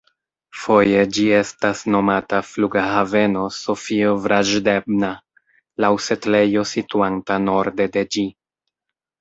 Foje 0.59 1.01
ĝi 1.17 1.25
estas 1.39 1.83
nomata 1.95 2.39
flughaveno 2.53 3.43
Sofio-Vraĵdebna, 3.57 5.13
laŭ 5.87 5.93
setlejo 6.07 6.67
situanta 6.75 7.39
norde 7.47 7.93
de 7.99 8.07
ĝi. 8.17 8.27